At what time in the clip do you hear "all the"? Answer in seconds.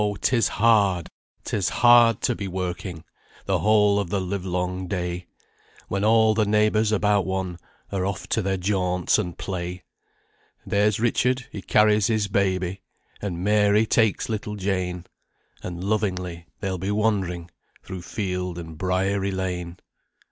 6.03-6.47